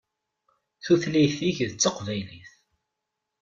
[0.83, 2.51] Tutlayt-ik d taqbaylit.